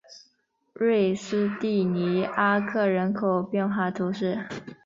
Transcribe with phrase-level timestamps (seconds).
[0.73, 4.47] 瑞斯蒂尼阿克人口变化图示